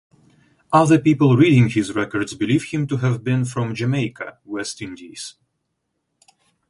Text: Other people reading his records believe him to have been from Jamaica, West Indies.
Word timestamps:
Other 0.73 0.97
people 0.97 1.37
reading 1.37 1.69
his 1.69 1.93
records 1.93 2.33
believe 2.33 2.63
him 2.71 2.87
to 2.87 2.97
have 2.97 3.23
been 3.23 3.45
from 3.45 3.75
Jamaica, 3.75 4.39
West 4.45 4.81
Indies. 4.81 5.35